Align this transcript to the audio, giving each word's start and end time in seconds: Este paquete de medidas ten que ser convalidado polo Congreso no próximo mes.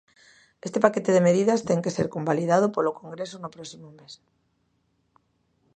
Este 0.65 0.81
paquete 0.85 1.11
de 1.13 1.25
medidas 1.27 1.65
ten 1.69 1.83
que 1.83 1.95
ser 1.97 2.07
convalidado 2.15 2.67
polo 2.75 2.97
Congreso 2.99 3.37
no 3.39 3.53
próximo 3.55 3.87
mes. 3.97 4.13